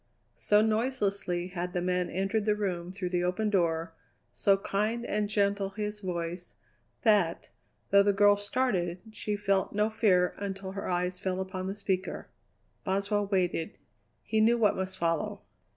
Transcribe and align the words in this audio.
So 0.37 0.63
noiselessly 0.63 1.49
had 1.49 1.73
the 1.73 1.79
man 1.81 2.09
entered 2.09 2.45
the 2.45 2.55
room 2.55 2.91
through 2.91 3.09
the 3.09 3.23
open 3.23 3.51
door, 3.51 3.93
so 4.33 4.57
kind 4.57 5.05
and 5.05 5.29
gentle 5.29 5.69
his 5.69 5.99
voice, 5.99 6.55
that, 7.03 7.51
though 7.91 8.01
the 8.01 8.11
girl 8.11 8.35
started, 8.35 8.97
she 9.11 9.35
felt 9.35 9.73
no 9.73 9.91
fear 9.91 10.33
until 10.39 10.71
her 10.71 10.89
eyes 10.89 11.19
fell 11.19 11.39
upon 11.39 11.67
the 11.67 11.75
speaker. 11.75 12.27
Boswell 12.83 13.27
waited. 13.27 13.77
He 14.23 14.41
knew 14.41 14.57
what 14.57 14.75
must 14.75 14.97
follow. 14.97 15.41